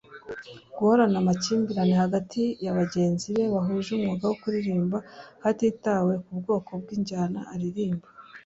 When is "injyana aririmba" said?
6.97-8.07